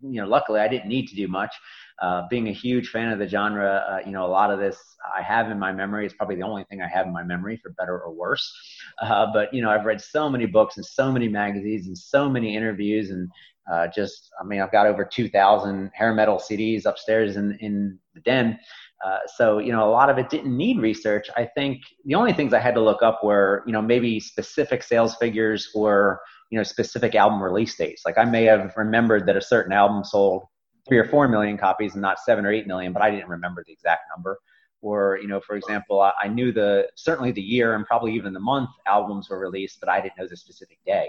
[0.02, 1.54] you know, luckily I didn't need to do much.
[2.02, 4.78] Uh, being a huge fan of the genre, uh, you know, a lot of this
[5.16, 6.04] I have in my memory.
[6.04, 8.52] It's probably the only thing I have in my memory, for better or worse.
[9.00, 12.28] Uh, but you know, I've read so many books and so many magazines and so
[12.28, 13.30] many interviews, and
[13.70, 18.20] uh, just, I mean, I've got over 2,000 hair metal CDs upstairs in in the
[18.20, 18.58] den.
[19.04, 21.28] Uh, so you know, a lot of it didn't need research.
[21.36, 24.82] I think the only things I had to look up were, you know, maybe specific
[24.82, 28.02] sales figures or you know specific album release dates.
[28.04, 30.44] Like I may have remembered that a certain album sold
[30.88, 33.64] three or four million copies and not seven or eight million, but I didn't remember
[33.66, 34.38] the exact number.
[34.80, 38.32] Or you know, for example, I, I knew the certainly the year and probably even
[38.32, 41.08] the month albums were released, but I didn't know the specific day.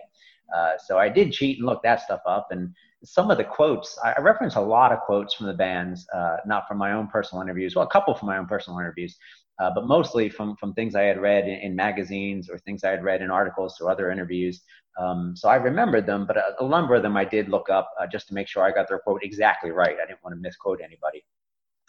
[0.56, 2.48] Uh, so I did cheat and look that stuff up.
[2.52, 6.38] And some of the quotes, I, reference a lot of quotes from the bands, uh,
[6.46, 9.18] not from my own personal interviews, well, a couple from my own personal interviews,
[9.60, 12.92] uh, but mostly from, from things I had read in, in, magazines or things I
[12.92, 14.62] had read in articles or other interviews.
[15.00, 17.90] Um, so I remembered them, but a, a, number of them I did look up
[18.00, 19.96] uh, just to make sure I got their quote exactly right.
[20.02, 21.24] I didn't want to misquote anybody.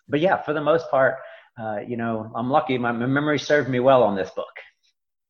[0.08, 1.16] But yeah, for the most part,
[1.60, 2.78] uh, you know, I'm lucky.
[2.78, 4.52] My, my memory served me well on this book.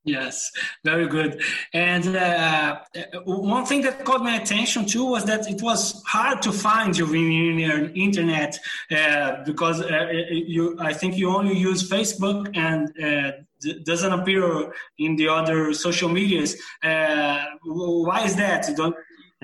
[0.05, 0.51] Yes,
[0.85, 1.43] very good.
[1.75, 2.81] And uh,
[3.25, 7.13] one thing that caught my attention too was that it was hard to find you
[7.13, 8.59] in your internet
[8.91, 13.33] uh, because uh, you, I think you only use Facebook and uh,
[13.85, 16.57] doesn't appear in the other social medias.
[16.83, 18.71] Uh, why is that?
[18.77, 18.95] Don't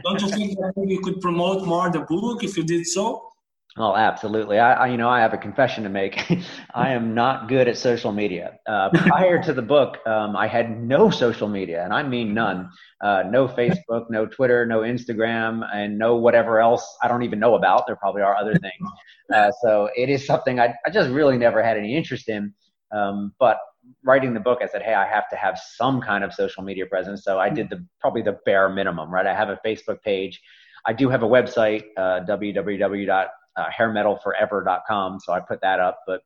[0.03, 3.34] don't you think that you could promote more the book if you did so?
[3.77, 4.61] Oh, absolutely.
[4.61, 6.31] I, I, you know, I have a confession to make.
[6.75, 8.59] I am not good at social media.
[8.69, 12.71] Uh, prior to the book, um, I had no social media, and I mean none.
[13.01, 17.57] Uh, no Facebook, no Twitter, no Instagram, and no whatever else I don't even know
[17.57, 17.89] about.
[17.89, 18.91] There probably are other things.
[19.35, 22.55] Uh, so it is something I, I just really never had any interest in.
[22.93, 23.59] Um, but
[24.05, 26.87] writing the book, I said, hey, I have to have some kind of social media
[26.87, 27.25] presence.
[27.25, 29.27] So I did the probably the bare minimum, right?
[29.27, 30.41] I have a Facebook page.
[30.87, 35.21] I do have a website, uh, www uh, hairmetalforever.com.
[35.21, 36.01] So I put that up.
[36.07, 36.23] But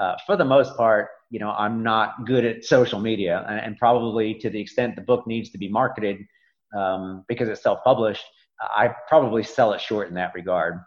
[0.00, 3.76] uh, for the most part, you know, I'm not good at social media, and, and
[3.76, 6.18] probably to the extent the book needs to be marketed
[6.76, 8.24] um, because it's self-published,
[8.60, 10.80] I probably sell it short in that regard.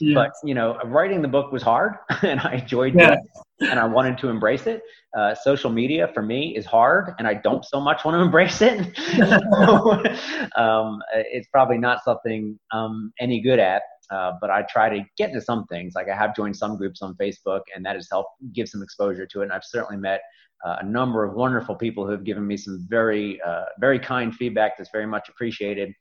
[0.00, 0.14] Yes.
[0.14, 3.18] But you know, writing the book was hard, and I enjoyed yes.
[3.60, 4.82] it, and I wanted to embrace it.
[5.16, 8.60] Uh, social media for me is hard, and I don't so much want to embrace
[8.60, 8.96] it.
[10.56, 13.82] so, um, it's probably not something I'm any good at.
[14.10, 15.94] Uh, but I try to get to some things.
[15.94, 19.26] Like I have joined some groups on Facebook, and that has helped give some exposure
[19.26, 19.44] to it.
[19.44, 20.20] And I've certainly met
[20.64, 24.34] uh, a number of wonderful people who have given me some very, uh, very kind
[24.34, 25.92] feedback that's very much appreciated.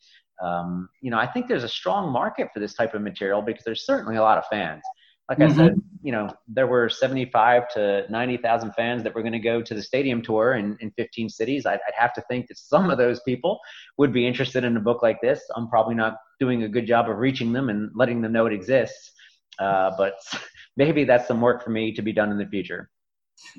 [0.41, 3.63] Um, you know, I think there's a strong market for this type of material because
[3.63, 4.83] there's certainly a lot of fans.
[5.29, 5.51] Like mm-hmm.
[5.51, 9.62] I said, you know, there were 75 to 90,000 fans that were going to go
[9.62, 11.65] to the stadium tour in, in 15 cities.
[11.65, 13.59] I'd, I'd, have to think that some of those people
[13.97, 15.41] would be interested in a book like this.
[15.55, 18.53] I'm probably not doing a good job of reaching them and letting them know it
[18.53, 19.12] exists.
[19.59, 20.15] Uh, but
[20.77, 22.89] maybe that's some work for me to be done in the future.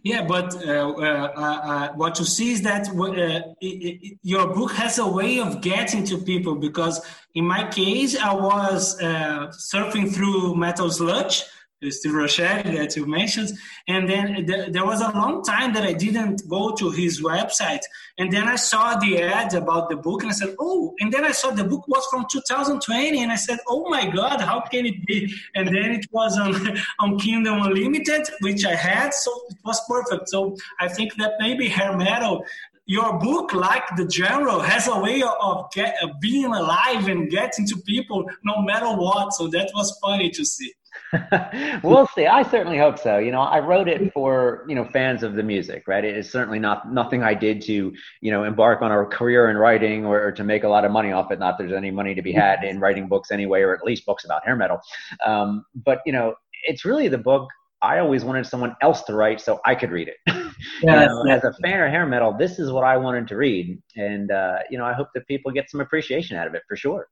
[0.03, 4.73] Yeah, but uh, uh, uh, what you see is that uh, it, it, your book
[4.73, 10.13] has a way of getting to people because in my case, I was uh, surfing
[10.15, 11.45] through Metal Sludge
[11.91, 13.51] Steve Rachelle uh, that you mentioned.
[13.89, 17.83] And then th- there was a long time that I didn't go to his website.
[18.19, 21.25] And then I saw the ad about the book and I said, oh, and then
[21.25, 23.23] I saw the book was from 2020.
[23.23, 25.33] And I said, oh my God, how can it be?
[25.55, 29.13] And then it was on, on Kindle Unlimited, which I had.
[29.13, 30.29] So it was perfect.
[30.29, 32.45] So I think that maybe hair metal
[32.87, 37.67] your book, like the general, has a way of, get, of being alive and getting
[37.67, 39.33] to people no matter what.
[39.33, 40.73] So that was funny to see.
[41.83, 42.27] we'll see.
[42.27, 43.19] I certainly hope so.
[43.19, 46.05] You know, I wrote it for you know fans of the music, right?
[46.05, 49.57] It is certainly not nothing I did to you know embark on a career in
[49.57, 51.39] writing or, or to make a lot of money off it.
[51.39, 54.25] Not there's any money to be had in writing books anyway, or at least books
[54.25, 54.81] about hair metal.
[55.25, 57.49] Um, but you know, it's really the book
[57.83, 60.17] I always wanted someone else to write so I could read it.
[60.81, 63.81] You know, as a fan of hair metal, this is what I wanted to read,
[63.97, 66.77] and uh, you know, I hope that people get some appreciation out of it for
[66.77, 67.09] sure.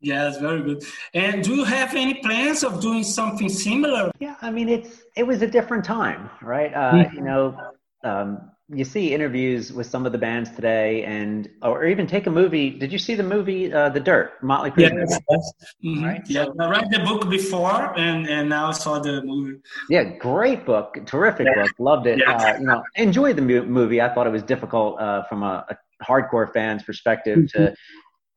[0.00, 0.84] Yes, very good.
[1.12, 4.10] And do you have any plans of doing something similar?
[4.18, 6.72] Yeah, I mean, it's it was a different time, right?
[6.72, 7.16] Uh, mm-hmm.
[7.16, 7.60] You know,
[8.02, 12.30] um, you see interviews with some of the bands today, and or even take a
[12.30, 12.70] movie.
[12.70, 14.42] Did you see the movie uh, The Dirt?
[14.42, 14.90] Motley Crue.
[14.90, 15.52] Yes, yes.
[15.84, 16.04] Mm-hmm.
[16.04, 16.22] Right.
[16.26, 19.58] Yeah, so, I read the book before, and and now saw the movie.
[19.90, 21.62] Yeah, great book, terrific yeah.
[21.62, 22.20] book, loved it.
[22.20, 22.36] Yeah.
[22.36, 24.00] Uh, you know, enjoyed the movie.
[24.00, 27.64] I thought it was difficult uh, from a, a, hardcore fan's perspective mm-hmm.
[27.64, 27.74] to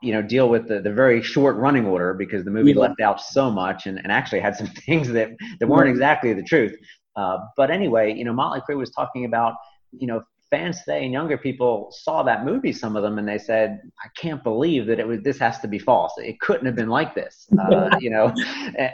[0.03, 2.79] you know deal with the, the very short running order because the movie yeah.
[2.79, 6.43] left out so much and, and actually had some things that, that weren't exactly the
[6.43, 6.75] truth
[7.15, 9.55] uh, but anyway you know Mötley Crüe was talking about
[9.99, 13.37] you know, fans today and younger people saw that movie, some of them, and they
[13.37, 15.21] said, "I can't believe that it was.
[15.21, 16.13] This has to be false.
[16.17, 18.33] It couldn't have been like this." Uh, you know,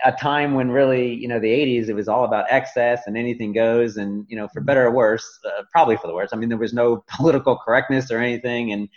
[0.06, 3.52] a time when really, you know, the '80s, it was all about excess and anything
[3.52, 6.30] goes, and you know, for better or worse, uh, probably for the worse.
[6.32, 8.88] I mean, there was no political correctness or anything, and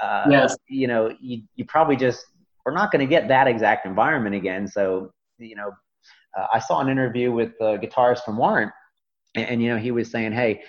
[0.00, 0.56] uh, yes.
[0.68, 2.24] you know, you you probably just
[2.64, 4.66] we're not going to get that exact environment again.
[4.68, 5.70] So, you know,
[6.38, 8.72] uh, I saw an interview with the guitarist from Warrant,
[9.34, 10.62] and, and you know, he was saying, "Hey."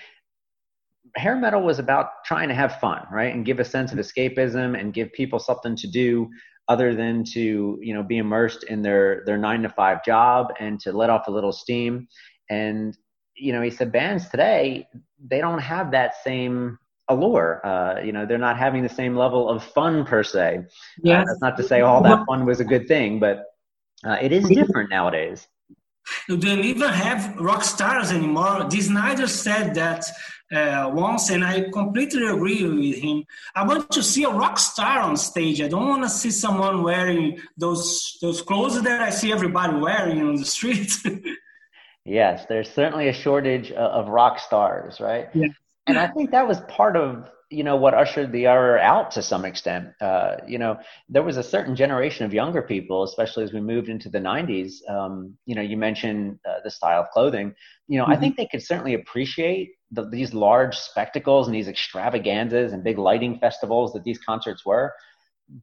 [1.15, 3.33] hair metal was about trying to have fun, right?
[3.33, 6.29] And give a sense of escapism and give people something to do
[6.67, 10.79] other than to, you know, be immersed in their their 9 to 5 job and
[10.81, 12.07] to let off a little steam.
[12.49, 12.95] And
[13.35, 14.87] you know, he said bands today,
[15.25, 16.77] they don't have that same
[17.09, 17.65] allure.
[17.65, 20.65] Uh, you know, they're not having the same level of fun per se.
[21.03, 21.21] Yeah.
[21.21, 23.45] Uh, that's not to say all that fun was a good thing, but
[24.05, 25.47] uh, it is different nowadays.
[26.27, 28.65] You don't even have rock stars anymore.
[28.69, 30.05] Dee Snider said that
[30.51, 33.23] uh, once, and I completely agree with him.
[33.55, 35.61] I want to see a rock star on stage.
[35.61, 40.21] I don't want to see someone wearing those those clothes that I see everybody wearing
[40.21, 40.91] on the street.
[42.05, 45.29] yes, there's certainly a shortage of rock stars, right?
[45.35, 45.49] Yeah.
[45.89, 49.21] And I think that was part of you know what ushered the era out to
[49.21, 49.89] some extent.
[49.99, 53.89] Uh, you know, there was a certain generation of younger people, especially as we moved
[53.89, 54.87] into the '90s.
[54.87, 57.55] Um, you know, you mentioned uh, the style of clothing.
[57.87, 58.13] You know, mm-hmm.
[58.13, 62.99] I think they could certainly appreciate the, these large spectacles and these extravaganzas and big
[62.99, 64.93] lighting festivals that these concerts were.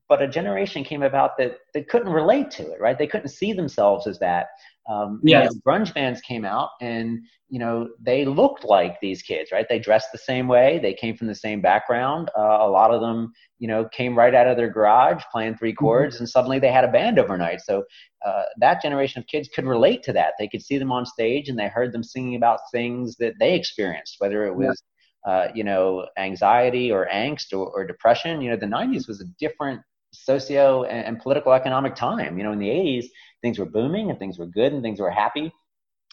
[0.08, 2.98] But a generation came about that that couldn't relate to it, right?
[2.98, 4.48] They couldn't see themselves as that.
[4.88, 5.50] Um, yes.
[5.50, 9.66] You know, grunge bands came out and, you know, they looked like these kids, right?
[9.68, 10.78] They dressed the same way.
[10.80, 12.30] They came from the same background.
[12.36, 15.72] Uh, a lot of them, you know, came right out of their garage playing three
[15.72, 15.84] mm-hmm.
[15.84, 16.22] chords mm-hmm.
[16.22, 17.60] and suddenly they had a band overnight.
[17.60, 17.84] So
[18.24, 20.34] uh, that generation of kids could relate to that.
[20.38, 23.54] They could see them on stage and they heard them singing about things that they
[23.54, 24.82] experienced, whether it was,
[25.26, 25.32] yeah.
[25.32, 28.40] uh, you know, anxiety or angst or, or depression.
[28.40, 29.80] You know, the 90s was a different
[30.26, 32.36] socio and, and political economic time.
[32.36, 33.06] You know, in the 80s,
[33.42, 35.52] things were booming and things were good and things were happy.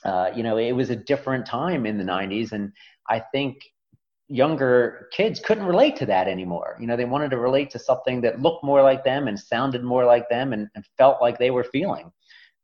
[0.06, 2.52] Uh, you know, it was a different time in the 90s.
[2.52, 2.71] And
[3.10, 3.58] I think
[4.28, 6.78] younger kids couldn't relate to that anymore.
[6.80, 9.84] You know, they wanted to relate to something that looked more like them and sounded
[9.84, 12.12] more like them and, and felt like they were feeling.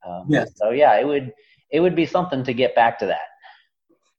[0.05, 0.51] Um, yes.
[0.55, 1.33] So yeah, it would
[1.71, 3.27] it would be something to get back to that.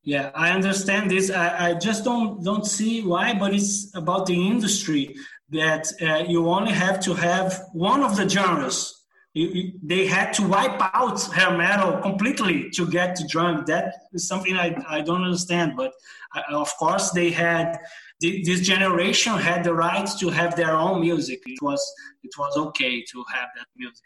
[0.02, 1.30] Yeah, I understand this.
[1.30, 5.14] I, I just don't don't see why, but it's about the industry
[5.50, 9.00] that uh, you only have to have one of the genres
[9.34, 13.64] you, they had to wipe out hair metal completely to get to drum.
[13.66, 15.74] That is something I, I don't understand.
[15.76, 15.92] But
[16.34, 17.78] uh, of course, they had
[18.20, 21.40] this generation had the right to have their own music.
[21.46, 21.80] It was
[22.22, 24.04] it was okay to have that music.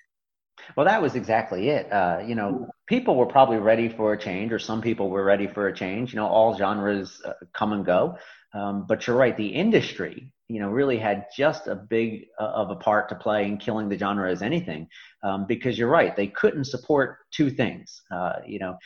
[0.76, 1.92] Well, that was exactly it.
[1.92, 5.46] Uh, you know, people were probably ready for a change, or some people were ready
[5.46, 6.12] for a change.
[6.12, 8.16] You know, all genres uh, come and go.
[8.54, 12.70] Um, but you're right, the industry, you know, really had just a big uh, of
[12.70, 14.86] a part to play in killing the genre as anything,
[15.22, 18.02] um, because you're right, they couldn't support two things.
[18.10, 18.76] Uh, you know,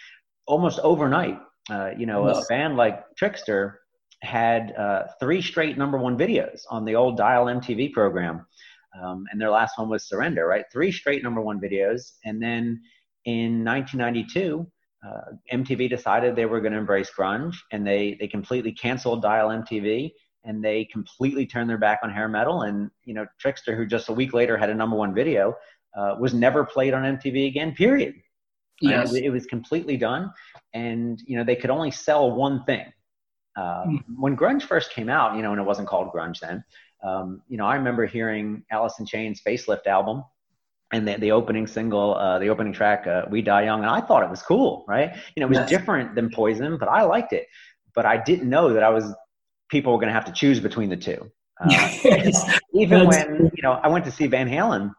[0.47, 1.39] almost overnight,
[1.71, 2.45] uh, you know, yes.
[2.45, 3.75] a band like Trixter
[4.23, 8.47] had uh, three straight number one videos on the old Dial MTV program,
[9.03, 10.65] um, and their last one was Surrender, right?
[10.73, 12.81] Three straight number one videos, and then
[13.25, 14.67] in 1992
[15.07, 19.49] uh, MTV decided they were going to embrace grunge, and they they completely canceled Dial
[19.49, 20.13] MTV,
[20.45, 22.63] and they completely turned their back on hair metal.
[22.63, 25.55] And you know, Trixter, who just a week later had a number one video,
[25.97, 27.75] uh, was never played on MTV again.
[27.75, 28.15] Period.
[28.81, 29.13] Yes.
[29.13, 30.33] It, it, was completely done,
[30.73, 32.85] and you know they could only sell one thing.
[33.57, 34.05] Uh, mm.
[34.17, 36.63] When grunge first came out, you know, and it wasn't called grunge then.
[37.03, 40.23] Um, you know, I remember hearing Alice in Chains' Facelift album,
[40.93, 44.01] and the, the opening single, uh, the opening track, uh, "We Die Young," and I
[44.01, 45.13] thought it was cool, right?
[45.35, 45.69] You know, it was yes.
[45.69, 47.47] different than Poison, but I liked it.
[47.95, 49.13] But I didn't know that I was
[49.69, 51.31] people were going to have to choose between the two.
[51.61, 51.67] Uh,
[52.05, 52.61] yes.
[52.73, 54.93] Even when you know I went to see Van Halen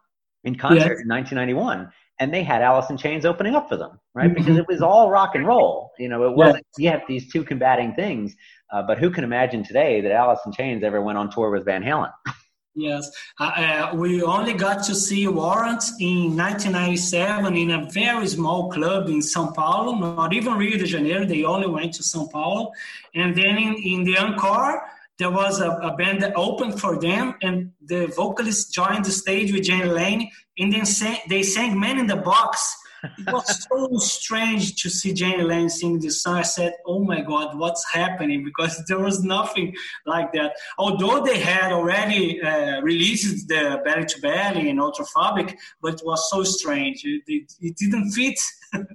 [0.44, 1.00] in concert yes.
[1.00, 4.26] in 1991, and they had Alice in Chains opening up for them, right?
[4.26, 4.34] Mm-hmm.
[4.34, 5.90] Because it was all rock and roll.
[5.98, 8.36] You know, it wasn't yet these two combating things.
[8.70, 11.64] Uh, but who can imagine today that Alice in Chains ever went on tour with
[11.64, 12.12] Van Halen?
[12.74, 13.10] Yes,
[13.40, 19.08] uh, uh, we only got to see Warrant in 1997 in a very small club
[19.08, 21.26] in São Paulo, not even Rio de Janeiro.
[21.26, 22.70] They only went to São Paulo,
[23.12, 24.82] and then in, in the encore
[25.18, 29.52] there was a, a, band that opened for them, and the vocalist joined the stage
[29.52, 33.98] with Jani Lane, and then sang, they sang "Man in the Box." It was so
[33.98, 36.36] strange to see Jani Lane sing this song.
[36.38, 39.74] I said, "Oh my God, what's happening?" Because there was nothing
[40.06, 40.52] like that.
[40.78, 46.30] Although they had already uh, released the Belly to Belly and Ultraphobic, but it was
[46.30, 47.04] so strange.
[47.04, 48.38] It, it, it didn't fit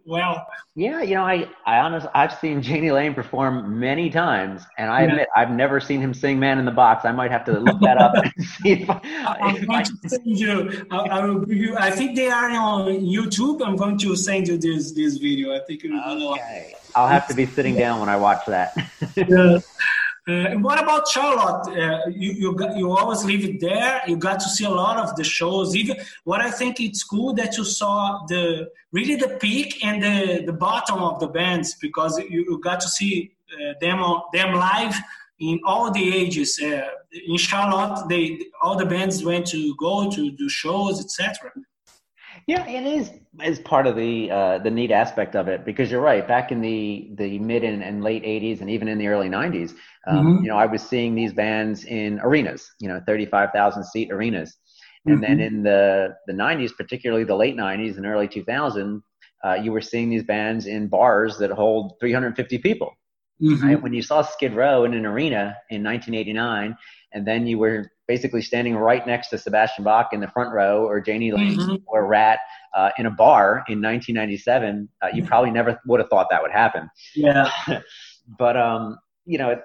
[0.06, 0.46] well.
[0.76, 5.02] Yeah, you know, I I honestly I've seen Jani Lane perform many times, and I
[5.02, 5.10] yeah.
[5.10, 7.80] admit I've never seen him sing "Man in the Box." I might have to look
[7.82, 9.00] that up and see if, I,
[9.42, 10.86] I'm going to send you.
[10.92, 11.78] I, I, will give you.
[11.78, 13.66] I think they are on YouTube.
[13.66, 15.56] I'm going to send you this this video.
[15.56, 15.84] I think.
[15.86, 16.76] Okay.
[16.96, 18.76] I'll have to be sitting down when I watch that.
[19.16, 19.60] yeah.
[20.28, 21.68] Uh, and what about Charlotte?
[21.68, 24.02] Uh, you you you always it there.
[24.08, 25.76] You got to see a lot of the shows.
[25.76, 30.44] Even what I think it's cool that you saw the really the peak and the,
[30.44, 34.00] the bottom of the bands because you, you got to see uh, them
[34.34, 34.96] them live
[35.40, 36.60] in all the ages.
[36.60, 36.88] Uh,
[37.28, 41.52] in Charlotte, they all the bands went to go to do shows, etc.
[42.48, 43.12] Yeah, it is
[43.44, 46.28] is part of the uh, the neat aspect of it because you're right.
[46.28, 49.72] Back in the the mid and, and late '80s and even in the early '90s,
[50.08, 50.44] um, mm-hmm.
[50.44, 54.56] you know, I was seeing these bands in arenas, you know, 35,000 seat arenas,
[55.06, 55.22] and mm-hmm.
[55.22, 59.02] then in the the '90s, particularly the late '90s and early 2000,
[59.44, 62.94] uh, you were seeing these bands in bars that hold 350 people.
[63.42, 63.68] Mm-hmm.
[63.68, 63.82] Right?
[63.82, 66.78] When you saw Skid Row in an arena in 1989,
[67.16, 70.86] and then you were basically standing right next to Sebastian Bach in the front row
[70.86, 71.76] or Jani Lane mm-hmm.
[71.88, 72.40] or Ratt
[72.76, 76.52] uh, in a bar in 1997, uh, you probably never would have thought that would
[76.52, 76.90] happen.
[77.16, 77.50] Yeah.
[78.38, 79.60] but, um, you know,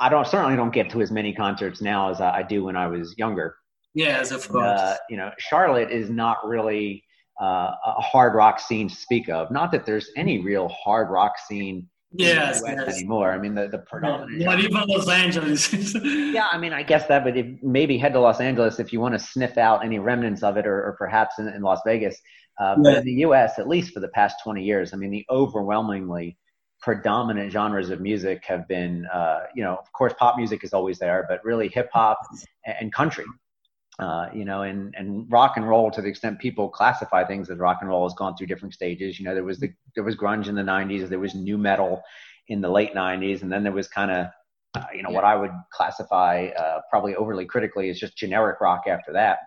[0.00, 2.88] I don't certainly don't get to as many concerts now as I, do when I
[2.88, 3.54] was younger.
[3.94, 4.80] Yes, of course.
[4.80, 7.04] Uh, you know, Charlotte is not really
[7.40, 9.50] uh, a hard rock scene to speak of.
[9.52, 12.88] Not that there's any real hard rock scene yes, yes.
[12.88, 13.32] anymore.
[13.32, 14.38] I mean, the, the predominant.
[14.38, 15.72] Not even Los Angeles.
[16.04, 19.14] yeah, I mean, I guess that, but maybe head to Los Angeles if you want
[19.14, 22.18] to sniff out any remnants of it, or, or perhaps in, in, Las Vegas.
[22.60, 25.26] Uh, but in the U.S., at least for the past 20 years, I mean, the
[25.28, 26.38] overwhelmingly
[26.80, 30.98] predominant genres of music have been, uh, you know, of course, pop music is always
[30.98, 32.18] there, but really hip hop
[32.64, 33.24] and country
[33.98, 37.58] uh, you know, and, and rock and roll to the extent people classify things as
[37.58, 39.18] rock and roll has gone through different stages.
[39.18, 42.02] You know, there was the there was grunge in the '90s, there was nu metal
[42.48, 44.26] in the late '90s, and then there was kind of
[44.74, 48.84] uh, you know what I would classify uh, probably overly critically as just generic rock
[48.88, 49.38] after that.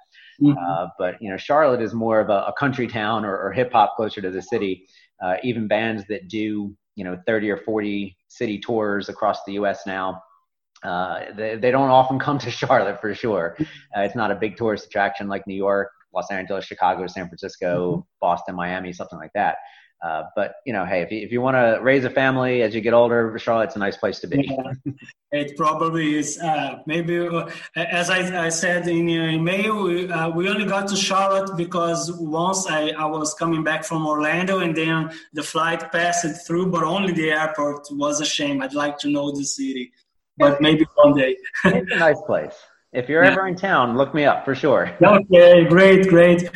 [0.41, 0.57] Mm-hmm.
[0.57, 3.73] Uh, but you know, Charlotte is more of a, a country town or, or hip
[3.73, 4.87] hop closer to the city.
[5.21, 9.81] Uh, even bands that do you know 30 or 40 city tours across the U.S.
[9.85, 10.21] now
[10.83, 13.55] uh, they, they don't often come to Charlotte for sure.
[13.59, 17.91] Uh, it's not a big tourist attraction like New York, Los Angeles, Chicago, San Francisco,
[17.91, 18.01] mm-hmm.
[18.21, 19.57] Boston, Miami, something like that.
[20.05, 22.75] Uh, but you know, hey, if you, if you want to raise a family as
[22.75, 24.47] you get older, Charlotte's a nice place to be.
[24.47, 24.91] Yeah,
[25.31, 26.39] it probably is.
[26.39, 30.87] Uh, maybe uh, as I, I, said in your email, we, uh, we, only got
[30.89, 35.91] to Charlotte because once I, I was coming back from Orlando and then the flight
[35.91, 38.61] passed through, but only the airport was a shame.
[38.61, 39.93] I'd like to know the city
[40.37, 41.37] but maybe one day.
[41.65, 42.53] it's a nice place.
[42.93, 43.31] If you're yeah.
[43.31, 44.89] ever in town, look me up for sure.
[45.01, 46.49] Okay, great, great.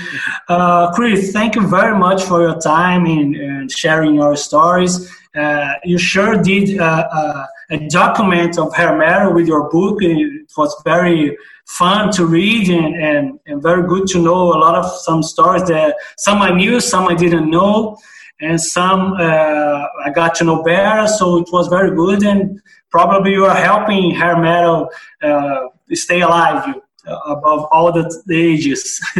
[0.47, 5.11] Uh, Chris, thank you very much for your time in, sharing your stories.
[5.35, 10.01] Uh, you sure did uh, uh, a document of metal with your book.
[10.01, 14.75] It was very fun to read and, and, and very good to know a lot
[14.75, 17.97] of some stories that some I knew, some I didn't know,
[18.41, 21.07] and some uh, I got to know better.
[21.07, 24.89] So it was very good and probably you are helping hair metal
[25.23, 26.75] uh, stay alive
[27.07, 29.01] uh, above all the, the ages.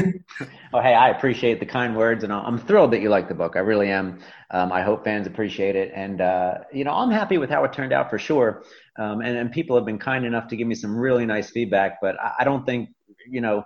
[0.74, 3.56] oh, hey, I appreciate the kind words, and I'm thrilled that you like the book.
[3.56, 4.20] I really am.
[4.52, 7.74] Um, I hope fans appreciate it, and uh, you know, I'm happy with how it
[7.74, 8.64] turned out for sure.
[8.98, 12.00] Um, and, and people have been kind enough to give me some really nice feedback,
[12.02, 12.90] but I, I don't think,
[13.28, 13.64] you know,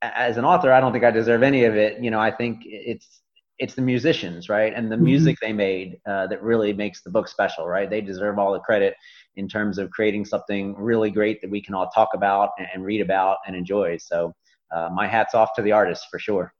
[0.00, 2.00] as an author, I don't think I deserve any of it.
[2.00, 3.20] You know, I think it's
[3.58, 5.04] it's the musicians, right, and the mm-hmm.
[5.04, 7.90] music they made uh, that really makes the book special, right?
[7.90, 8.94] They deserve all the credit
[9.36, 13.00] in terms of creating something really great that we can all talk about and, read
[13.00, 13.96] about and enjoy.
[13.98, 14.32] So
[14.74, 16.52] uh, my hat's off to the artists for sure.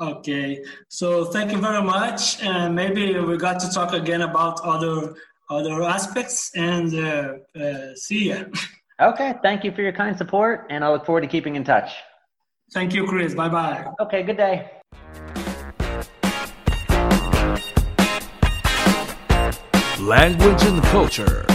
[0.00, 5.14] Okay, so thank you very much, and maybe we got to talk again about other
[5.50, 6.50] other aspects.
[6.56, 8.44] And uh, uh, see ya.
[9.00, 11.90] Okay, thank you for your kind support, and I look forward to keeping in touch.
[12.72, 13.34] Thank you, Chris.
[13.34, 13.86] Bye bye.
[14.00, 14.70] Okay, good day.
[20.02, 21.51] Language and culture.